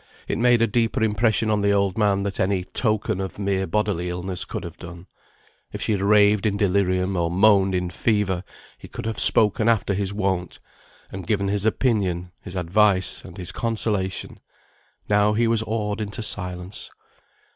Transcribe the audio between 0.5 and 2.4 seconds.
a deeper impression on the old man than